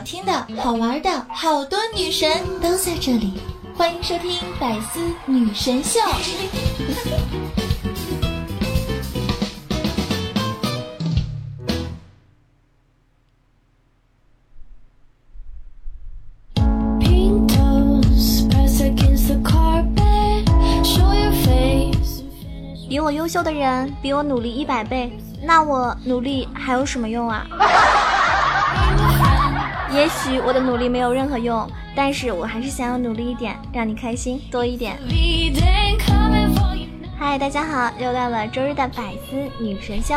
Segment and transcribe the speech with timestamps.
[0.00, 3.34] 听的好玩的，好多女神都在这里，
[3.76, 6.00] 欢迎收听《百思女神秀》。
[22.88, 25.12] 比我优秀的人比我努力一百倍，
[25.42, 27.46] 那我努力还有什么用啊？
[29.90, 34.98] 也许我的努力没有任何用，但是我还是想要努力一点，让你开心多一点。
[37.18, 40.14] 嗨，大家好，又到了周日的百思女神秀。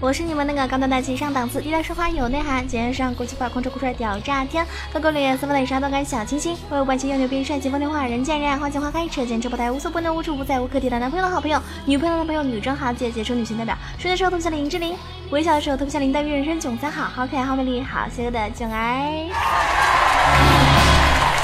[0.00, 14.96] 我是你们那个高端大气上档次、低调奢华有内涵、简约时尚国际化、空车酷帅屌炸天、高高脸、三分脸杀动感小清新、温柔半情又牛逼、帅气风流话、人见人爱、花见花开、车见车爆胎、无所不能、无处不在、无可替代男朋友的好朋友、女朋友的朋友、女装豪姐、杰出女性代表、睡的时候特别像林志玲，
[15.30, 19.28] 微笑的时候特别像林黛玉，人生囧三好，好可爱、好美丽、好邪恶的囧儿，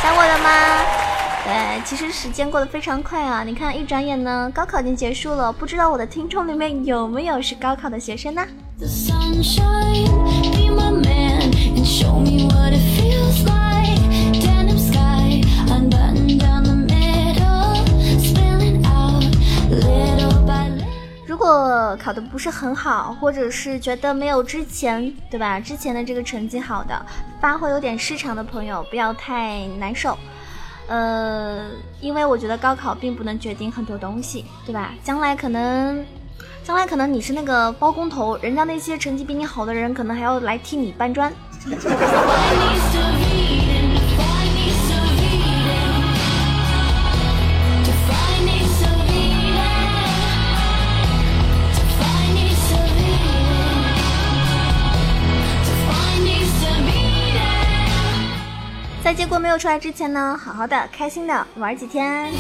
[0.01, 1.04] 想我了吗？
[1.45, 3.45] 对，其实时间过得非常快啊！
[3.45, 5.53] 你看，一转眼呢，高考已经结束了。
[5.53, 8.43] 不知道我的听众里面有没有是高考的学生呢？
[21.27, 25.61] 如果考的不是很好，或者是觉得没有之前，对吧？
[25.61, 27.05] 之前的这个成绩好的，
[27.39, 30.17] 发挥有点失常的朋友，不要太难受。
[30.89, 34.93] 呃，因为我觉得高考并不能决定很多东西，对吧？
[35.03, 36.05] 将来可能，
[36.63, 41.33] 将来可能你是那个包工头，人家那些成绩比你好的人，可能还要来替你搬砖。
[59.17, 62.33] 结果没有出来之前呢，好好的、开心的玩几天。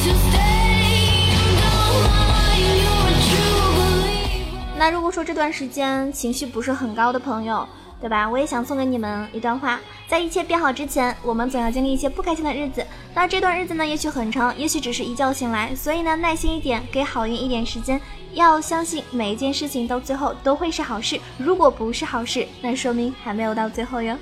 [4.76, 7.66] 那如果说这段时间情绪不是很高的朋友，
[8.00, 8.28] 对吧？
[8.28, 12.84] 我也想送给你们一段话：在一切变好之前，我们总要经历一些不开心的日子。
[13.14, 15.74] 那这段日子呢，也许很长，也许只是一觉醒来。
[15.76, 18.00] 所以呢，耐心一点，给好运一点时间。
[18.32, 21.20] 要相信每一件事情到最后都会是好事。
[21.38, 24.16] 如果不是好事，那说明还没有到最后哟。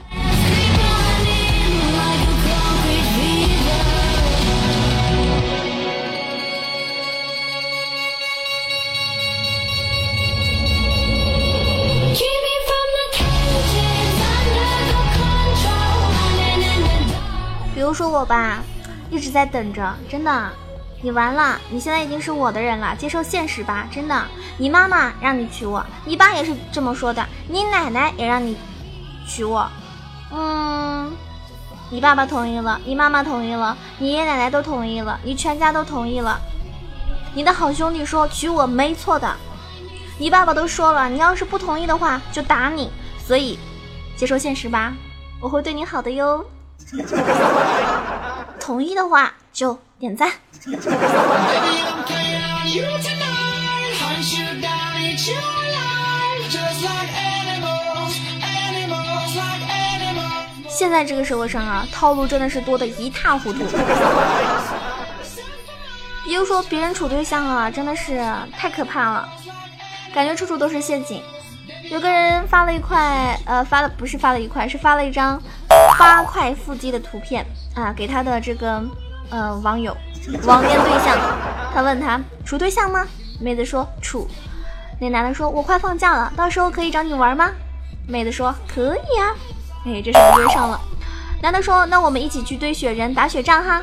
[17.93, 18.63] 比如说我吧，
[19.11, 20.51] 一直在等着，真的，
[21.03, 24.25] 你完了，你现在已经是我的人了，接受现实吧，真的。
[24.57, 28.57] 你妈妈让你娶我，你爸也是这么说的，你奶奶也让你
[29.29, 29.71] 娶我，
[30.33, 31.13] 嗯，
[31.91, 36.41] 你爸爸同意了，你妈妈同意了，你爷爷奶奶都同意了，你全家都同意了，
[37.35, 39.37] 你的好兄弟说娶我没错的，
[40.17, 42.91] 你爸爸都说了，你要是不同意的话就打你，
[43.23, 43.59] 所以
[44.17, 44.95] 接受现实吧，
[45.39, 46.43] 我会对你好的哟。
[48.61, 50.31] 同意的话就点赞。
[60.69, 63.61] 现在这个社会上啊，套路真的是多的一塌糊涂。
[66.25, 68.23] 比如说别人处对象啊，真的是
[68.57, 69.29] 太可怕了，
[70.15, 71.23] 感觉处处都是陷阱。
[71.91, 75.41] 有个人发了一块，呃，发了不是发了一块，是发了一张。
[75.99, 77.45] 八块腹肌的图片
[77.75, 78.83] 啊，给他的这个
[79.31, 79.97] 呃网友
[80.45, 81.17] 网恋对象，
[81.75, 83.07] 他问他处对象吗？
[83.41, 84.29] 妹子说处。
[85.01, 87.51] 那男的说，我快放假了，到时候可以找你玩吗？
[88.07, 89.35] 妹子说可以啊。
[89.85, 90.81] 哎，这时候约上了。
[91.43, 93.83] 男的说，那我们一起去堆雪人打雪仗哈。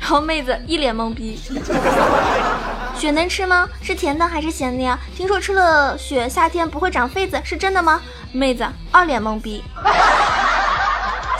[0.00, 1.38] 然后妹子一脸懵逼。
[2.96, 3.68] 雪能吃吗？
[3.82, 4.98] 是甜的还是咸的呀？
[5.14, 8.00] 听说吃了雪夏天不会长痱子，是真的吗？
[8.32, 9.62] 妹子二脸懵逼。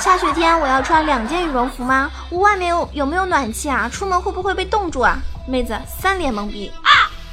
[0.00, 2.11] 下雪天我要穿两件羽绒服吗？
[2.31, 3.88] 屋外面有有没有暖气啊？
[3.88, 5.19] 出门会不会被冻住啊？
[5.46, 6.91] 妹子三脸懵逼啊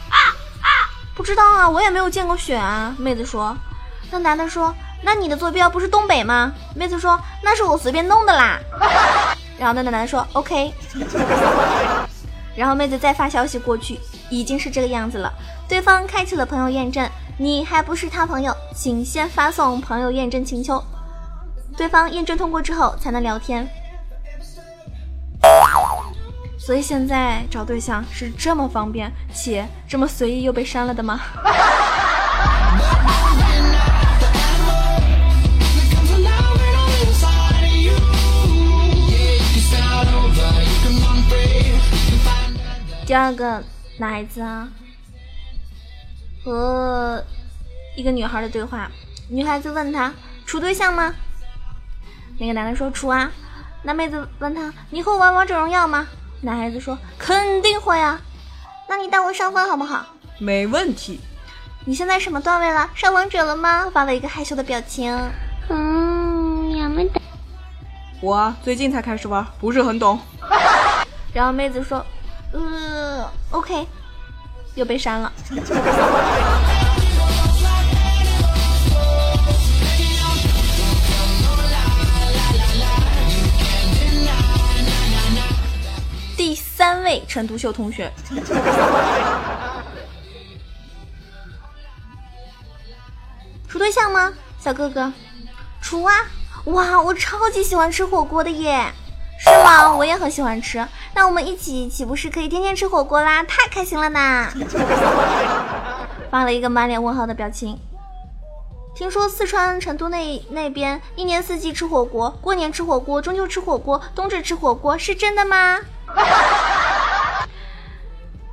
[0.09, 0.17] 啊
[0.61, 0.67] 啊！
[1.15, 2.95] 不知道啊，我也没有见过雪啊。
[2.97, 3.55] 妹子说，
[4.09, 6.53] 那男的说，那你的坐标不是东北吗？
[6.75, 8.57] 妹子说，那是我随便弄的啦。
[9.57, 10.73] 然后那男的说，OK。
[12.55, 13.99] 然后妹子再发消息过去，
[14.29, 15.31] 已经是这个样子了。
[15.67, 20.81] 对方开启了朋友验证，你还不是他朋友，请先发送朋友验证请求。
[21.77, 23.67] 对方验证通过之后才能聊天。
[26.59, 31.19] 所以现在找对象是这么方便，且这么随意又被删了的吗？
[43.07, 43.63] 第二个
[43.97, 44.69] 男孩子啊。
[46.43, 47.23] 和
[47.95, 48.89] 一个女孩的对话，
[49.29, 50.11] 女孩子问他，
[50.45, 51.13] 处对象吗？
[52.41, 53.31] 那个男的说处啊。
[53.83, 56.07] 那妹子问他你会玩王者荣耀吗？
[56.41, 58.19] 男孩子说肯定会啊。
[58.89, 60.03] 那你带我上分好不好？
[60.39, 61.21] 没问题。
[61.85, 62.89] 你现在什么段位了？
[62.95, 63.87] 上王者了吗？
[63.93, 65.15] 发了一个害羞的表情。
[65.69, 67.21] 嗯，呀没得。
[68.21, 70.19] 我最近才开始玩，不是很懂。
[71.31, 72.03] 然后妹子说，
[72.53, 73.87] 呃，OK，
[74.73, 75.31] 又被删了。
[87.11, 88.09] 位陈独秀同学。
[93.67, 95.11] 处对象吗，小哥哥？
[95.81, 96.13] 处啊！
[96.65, 98.85] 哇，我超级喜欢吃火锅的耶，
[99.39, 99.93] 是吗？
[99.93, 100.85] 我也很喜欢吃。
[101.13, 103.43] 那我们一起岂不是可以天天吃火锅啦？
[103.43, 104.47] 太开心了呢！
[106.31, 107.77] 发了一个满脸问号的表情。
[108.95, 115.79] 听说四川成都那那边一年四季吃火锅，过年吃火锅，中秋吃火锅，冬至吃火锅，是真的吗？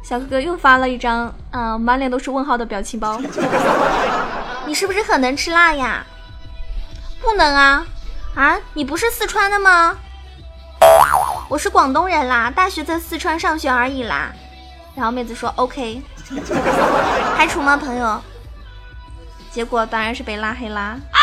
[0.08, 3.20] 小哥哥又发了一张啊，满脸都是问号的表情包。
[4.64, 6.02] 你是不是很能吃辣呀？
[7.20, 7.86] 不能啊！
[8.34, 9.98] 啊，你不是四川的吗？
[11.50, 14.32] 我是广东人啦，大学在四川上学而已啦。
[14.94, 16.00] 然后妹子说 OK，
[17.36, 18.18] 还处吗，朋友？
[19.50, 20.96] 结果当然是被拉黑啦。
[21.12, 21.17] 第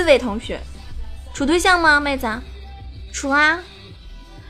[0.00, 0.58] 四位同学，
[1.34, 2.26] 处对象吗，妹子？
[3.12, 3.60] 处啊，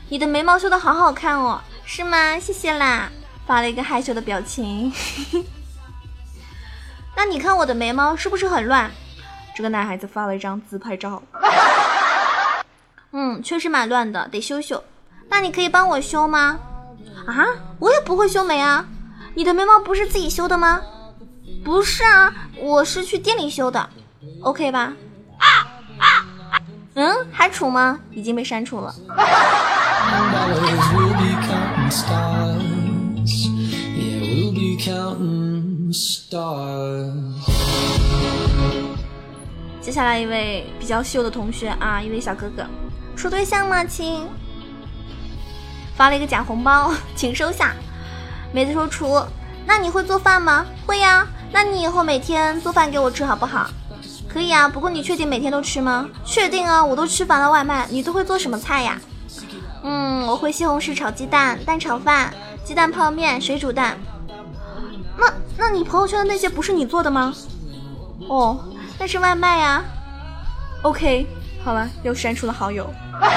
[0.07, 2.39] 你的眉毛修的好好看哦，是吗？
[2.39, 3.11] 谢谢啦，
[3.45, 4.93] 发了一个害羞的表情。
[7.17, 8.89] 那你看我的眉毛是不是很乱？
[9.53, 11.21] 这个男孩子发了一张自拍照。
[13.11, 14.81] 嗯，确实蛮乱的，得修修。
[15.27, 16.57] 那你可以帮我修吗？
[17.27, 17.45] 啊，
[17.77, 18.85] 我也不会修眉啊。
[19.35, 20.81] 你的眉毛不是自己修的吗？
[21.61, 23.89] 不是啊，我是去店里修的。
[24.43, 24.93] OK 吧？
[26.95, 27.99] 嗯，还处吗？
[28.11, 28.93] 已经被删除了。
[39.81, 42.65] 接下来一位比较秀的同学啊，一位小哥哥，
[43.15, 44.27] 处对象吗，亲？
[45.95, 47.73] 发了一个假红包，请收下。
[48.53, 49.21] 妹子说处，
[49.65, 50.65] 那你会做饭吗？
[50.85, 53.69] 会呀，那你以后每天做饭给我吃好不好？
[54.31, 56.07] 可以啊，不过你确定每天都吃吗？
[56.23, 57.85] 确定啊，我都吃烦了外卖。
[57.89, 58.97] 你都会做什么菜呀？
[59.83, 62.33] 嗯，我会西红柿炒鸡蛋、蛋炒饭、
[62.63, 63.97] 鸡蛋泡面、水煮蛋。
[65.17, 67.33] 那那你朋友圈的那些不是你做的吗？
[68.29, 68.63] 哦，
[68.97, 69.83] 那是外卖呀。
[70.83, 71.27] OK，
[71.63, 72.89] 好了，又删除了好友。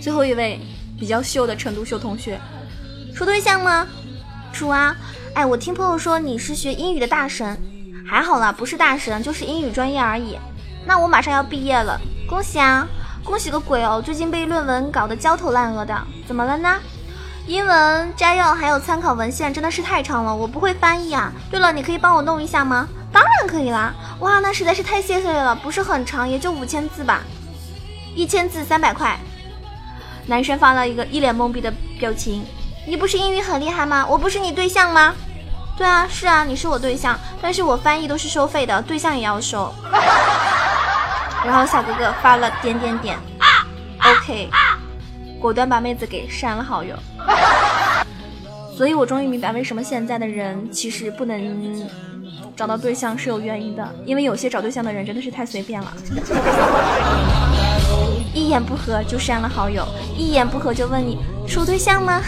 [0.00, 0.60] 最后一位。
[1.04, 2.40] 比较秀的成都秀同学，
[3.14, 3.86] 处对象吗？
[4.54, 4.96] 处啊！
[5.34, 7.60] 哎，我听朋友说你是学英语的大神，
[8.08, 10.38] 还好啦，不是大神，就是英语专业而已。
[10.86, 12.88] 那我马上要毕业了，恭喜啊！
[13.22, 14.00] 恭喜个鬼哦！
[14.02, 15.94] 最近被论文搞得焦头烂额的，
[16.26, 16.80] 怎么了呢？
[17.46, 21.30] 英文摘要还有参考文献真的是太长了，我不会翻译啊。
[21.50, 22.88] 对了，你可以帮我弄一下吗？
[23.12, 23.92] 当然可以啦！
[24.20, 27.20] 哇，那实在是太谢谢了，不是很长，也就五千字吧，
[28.14, 29.18] 一千字三百块。
[30.26, 32.44] 男生发了一个一脸懵逼的表情。
[32.86, 34.06] 你不是英语很厉害吗？
[34.08, 35.14] 我不是你对象吗？
[35.76, 39.74] 对啊，是啊，你是我对象，但是我翻译都是收费的，对象也要收。
[41.44, 43.18] 然后小哥哥发了点点点
[44.00, 44.48] ，OK，
[45.40, 46.94] 果断把妹子给删了好友。
[48.76, 51.88] 所以我终于明白为什么现在的人其实不能
[52.56, 55.92] 找到对象是有原因的，因为有些找对象的人真的是太随便了。
[58.34, 59.86] 一言不合就删了好友，
[60.16, 62.20] 一言不合就问你处对象吗？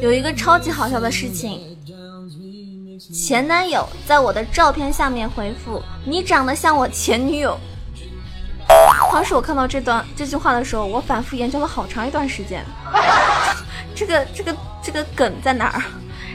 [0.00, 1.60] 有一个超级好笑的事情，
[3.12, 7.58] 前男友在我的照片下面回复：“你长得像我前女友。”
[9.14, 12.64] 当时我看到这段这句话的时候，我反复研究了好长一段时间，
[13.94, 15.82] 这个这个这个梗在哪儿？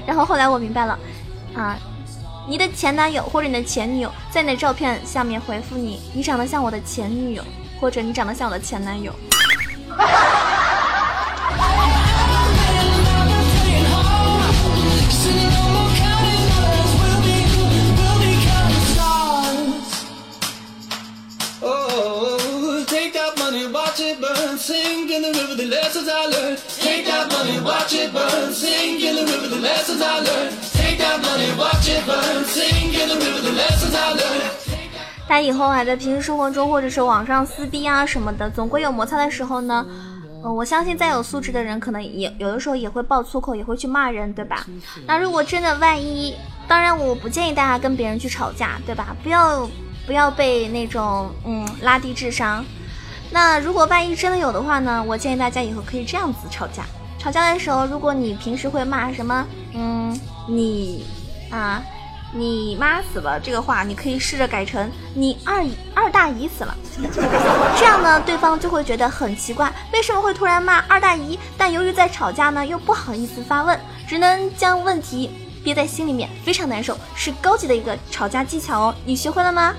[0.07, 0.97] 然后后来我明白了，
[1.53, 1.77] 啊，
[2.47, 7.43] 你的前男友或者你的前女友在你的照片下面回复你，你长得像我的前女友，
[7.81, 9.13] 或者你长得像我的前男友。
[35.27, 39.85] 大家以后还在平时生活中或者是网上撕逼啊什么的，总归有摩擦的时候呢。
[40.41, 44.65] 呃，我相信再有素质的人，可能也有的时候也会爆粗口，也会去骂人，对吧？
[45.05, 46.33] 那如果真的万一，
[46.65, 49.13] 当然我不建议大家跟别人去吵架，对吧？
[49.21, 49.69] 不要
[50.07, 52.63] 不要被那种嗯拉低智商。
[53.31, 56.83] 那如果万一真的有的话呢，我建议大家以后可以这样子吵架。
[57.17, 61.05] 吵架的时候，如果你平时会骂什么，嗯，你
[61.51, 61.81] 啊。
[62.31, 66.77] 你妈死了这个话，你可以试着改成你二二大姨死了，
[67.75, 71.39] 这样呢，对方就会觉得很奇怪，为什么会突然骂二大姨？
[71.57, 75.31] 但由于在吵架呢，又不好意思发问，只能将问题
[75.63, 79.73] 憋在心里面，非常难受，是高级的一个吵架技巧哦，你学会了吗？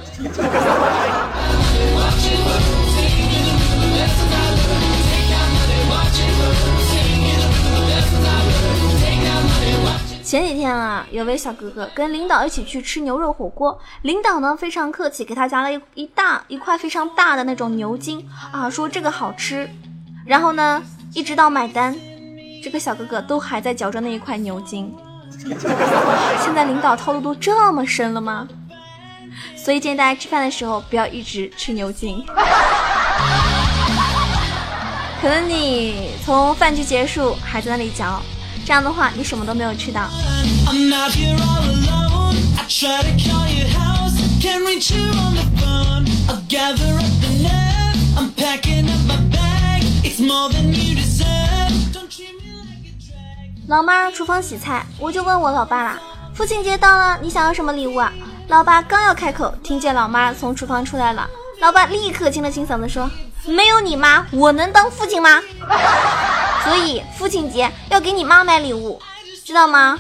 [10.23, 19.69] 前几天啊，有位小哥哥跟领导一起去吃牛肉火锅，领导呢非常客气，给他夹了一一大一块非常大的那种牛筋啊，说这个好吃。
[20.25, 20.81] 然后呢，
[21.15, 21.97] 一直到买单，
[22.63, 24.95] 这个小哥哥都还在嚼着那一块牛筋。
[26.45, 28.47] 现在领导套路都这么深了吗？
[29.57, 32.25] 所以建议大家吃饭的时候不要一直吃牛筋。
[35.21, 38.23] 可能你从饭局结束还在那里嚼。
[38.65, 40.09] 这样的话，你什么都没有吃到。
[53.69, 55.99] 老妈厨房洗菜，我就问我老爸啦
[56.33, 58.11] ：“父亲节到了，你想要什么礼物啊？”
[58.49, 61.29] 老爸刚要开口，听见老妈从厨房出来了，
[61.61, 63.11] 老爸立刻清了清嗓子说
[63.45, 65.39] ：“没有你妈，我能当父亲吗？”
[66.65, 68.99] 所以父亲节要给你妈买礼物，
[69.45, 69.99] 知道吗？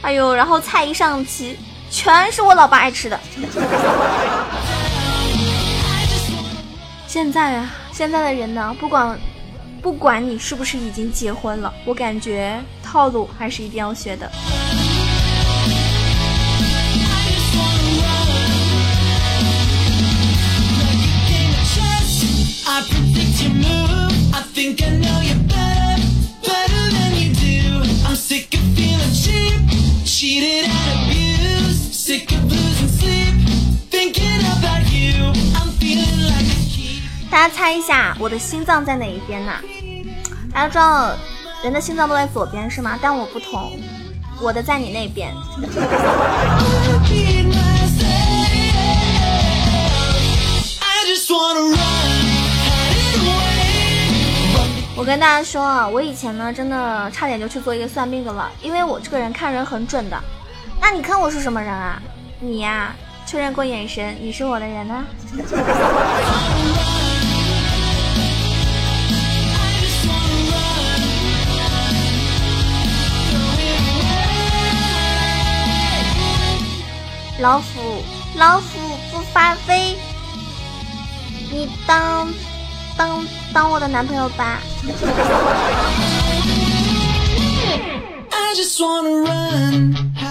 [0.00, 1.58] 哎呦，然后菜一上齐，
[1.90, 3.20] 全是我老爸爱吃的。
[7.06, 9.20] 现在啊，现在的人呢，不管
[9.82, 14.30] 不管你是不是已经结婚了，我感觉套路还是一定要学的。
[37.30, 39.52] 大家猜一下，我的心脏在哪一边呢？
[40.52, 41.16] 大家知道
[41.64, 42.96] 人的心脏都在左边是吗？
[43.02, 43.78] 但我不同，
[44.40, 45.34] 我的在你那边。
[54.98, 60.20] 我跟大家说啊，我以前呢，真的差点就去做一个算命的了，因为我这个人看人很准的。
[60.80, 62.02] 那你看我是什么人啊？
[62.40, 62.92] 你呀，
[63.24, 65.04] 确认过眼神，你是我的人呢。
[77.38, 78.02] 老虎，
[78.36, 78.64] 老虎
[79.12, 79.96] 不发威，
[81.52, 82.26] 你当
[82.98, 83.24] 当
[83.54, 84.58] 当我的男朋友吧。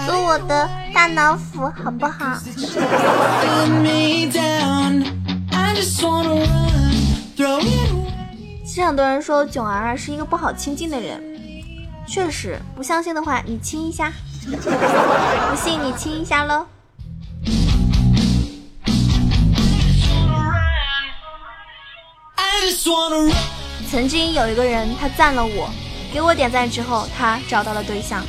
[0.06, 2.38] 做我的大老虎好不好？
[8.64, 11.22] 其实很多人说囧儿是一个不好亲近的人，
[12.06, 14.12] 确实，不相信的话你亲一下，
[14.44, 16.66] 不信你亲一下喽。
[23.90, 25.68] 曾经有一个人，他赞了我，
[26.12, 28.22] 给我点赞之后，他找到了对象。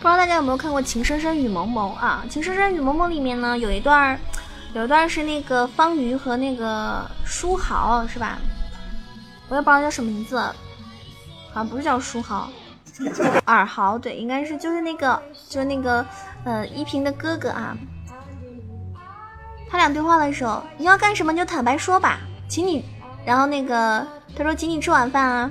[0.00, 2.22] 不知道大家有没有看过《情深深雨蒙蒙》啊？
[2.32, 4.18] 《情深深雨蒙蒙》里面呢，有一段，
[4.74, 8.38] 有一段是那个方瑜和那个书豪，是吧？
[9.48, 10.40] 我也不知道叫什么名字。
[11.58, 12.48] 啊不是叫书豪，
[13.44, 16.06] 尔豪对，应该是就是那个就是那个
[16.44, 17.76] 呃依萍的哥哥啊。
[19.68, 22.84] 他俩对话的时候，你要干什么就坦白说吧，请你。
[23.24, 25.50] 然后那个他说请你吃晚饭啊，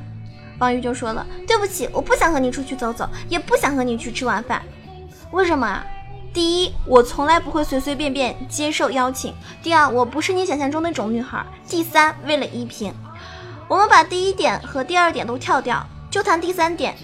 [0.58, 4.62] 方玉就说了对不起，我不想和你出去走走，也不想和你去吃晚饭。
[5.32, 5.86] 为什么啊？
[6.34, 12.94] 第一，我从来不会随随便便接受邀请；第二，我不是你想象中那种女孩；第三，为了依萍。
[13.68, 15.86] 我们把第一点和第二点都跳掉。
[16.10, 16.96] 就谈第三点，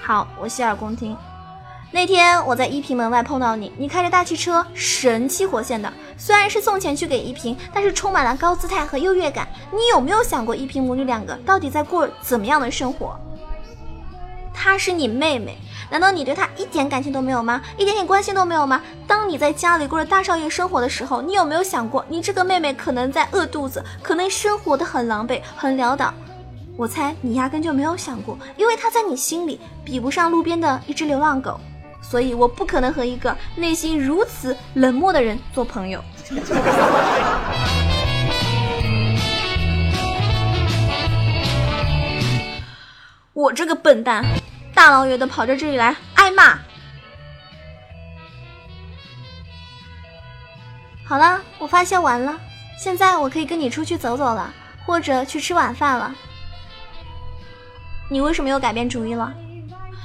[0.00, 1.16] 好，我洗耳恭听。
[1.90, 5.92] 那天我在依萍门外碰到你，你开着大汽车，神气活现的。
[6.16, 9.48] 虽然是送钱去给依萍，但是充满了高姿态和优越感。
[9.72, 13.18] 你有没有想过，依萍母女两个到底在过怎么样的生活？
[14.54, 15.56] 她是你妹妹，
[15.90, 17.60] 难道你对她一点感情都没有吗？
[17.76, 18.80] 一点点关心都没有吗？
[19.06, 26.12] 当你在家里过着大少爷生活的时候，你有没有想过，你这个妹妹可能在饿肚子，可能生活的很狼狈，很潦倒？
[26.78, 31.58] 我猜你压根就没有想过，因为他在你心里比不上路边的一只流浪狗，
[32.00, 36.00] 所以我不可能和一个内心如此冷漠的人做朋友。
[43.32, 44.24] 我这个笨蛋，
[44.72, 46.60] 大老远的跑到这里来挨骂。
[51.04, 52.38] 好了，我发泄完了，
[52.80, 54.54] 现在我可以跟你出去走走了，
[54.86, 56.14] 或者去吃晚饭了。
[58.10, 59.32] 你为什么又改变主意了？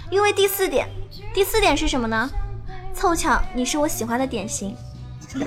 [0.09, 0.87] 因为第四点，
[1.33, 2.29] 第四点是什么呢？
[2.93, 4.75] 凑巧你是我喜欢的典型。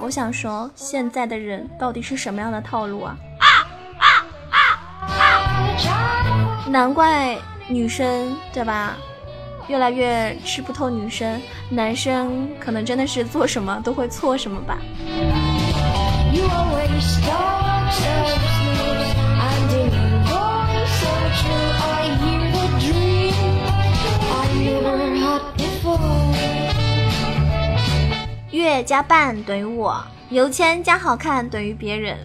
[0.00, 3.16] 我想说，现在的人到底是什么样的套路啊？
[6.68, 7.36] 难怪
[7.68, 8.96] 女生对吧，
[9.68, 14.78] 越来越吃不透女生，男生可能真的是做什么都会错什么吧。
[28.56, 32.16] 月加半等于我，有钱加好看等于别人。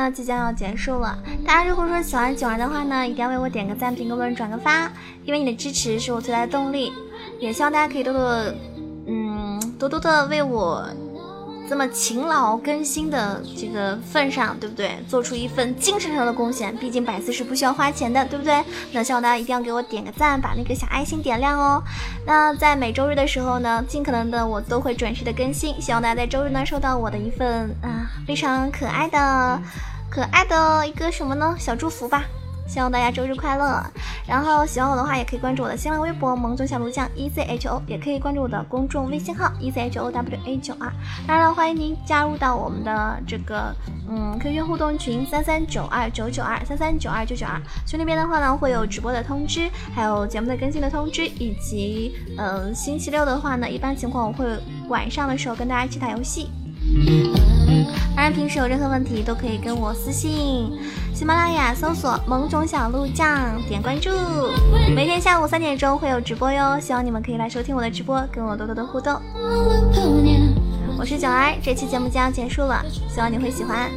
[0.00, 1.18] 那，即将要结束了。
[1.44, 4.90] 大家如果说喜欢九儿的话呢，一定要为我点个赞、评个论、转个发，
[5.26, 6.90] 因为你的支持是我最大的动力。
[7.38, 8.22] 也希望大家可以多多，
[9.06, 10.88] 嗯，多多的为我。
[11.70, 14.98] 这么勤劳更新的这个份上，对不对？
[15.08, 18.60] 做出一份精神上的贡献，毕竟百思是不需要花钱的，对不对？
[18.90, 21.80] 那希望大家一定要给我点个赞，把那个小爱心点亮哦。
[22.26, 29.62] 那在每周日的时候呢，尽可能的我都会准时的更新，希望大家在周日呢收到我的一份啊非常可爱的、
[30.10, 31.54] 可爱的一个什么呢？
[31.56, 32.24] 小祝福吧。
[32.70, 33.84] 希望大家周日快乐，
[34.28, 40.88] 然后喜欢我的话也可以关注我的新浪微博萌总小鹿酱 E C H O”，也可以关注我的公众微信号 E C H O W A 九二。
[41.26, 43.74] 当然了，欢迎您加入到我们的这个
[44.08, 54.46] 嗯 QQ 互动群三三九二九九二三三九二九九二，群里边的话呢会有直播的通知，还有节目的更新的通知，以及嗯星期六的话呢，一般情况我会
[54.88, 56.48] 晚上的时候跟大家一起打游戏。
[58.14, 60.70] 当然，平时有任何问题都可以跟我私信，
[61.14, 64.10] 喜马拉雅搜索“萌种小鹿酱”，点关注。
[64.94, 69.20] 每天下午三点钟会有直播哟，希望你们可以来收听我的直播，跟我多多的互动。
[70.98, 73.90] 我是九儿，这期节目将要结束了，希望你会喜欢。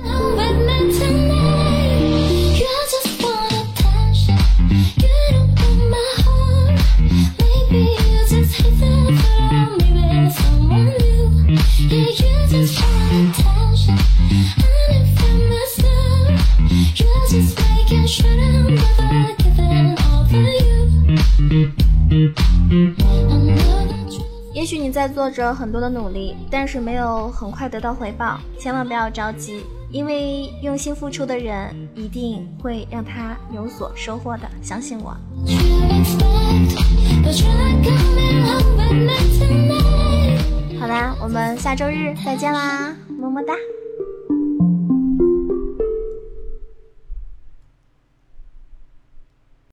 [24.54, 35.17] 也许你在做着很多的努力，但是没有很快得到回报，千万不要着急，因为用心付出的人一定会让他有所收获的，相信我。
[40.80, 43.58] 好啦，我们下周日再见啦，么么哒。